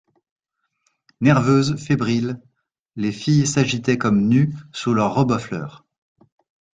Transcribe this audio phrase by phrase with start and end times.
[1.19, 2.41] Nerveuses, fébriles,
[2.95, 5.85] les filles s'agitaient comme nues sous leurs robes à fleurs.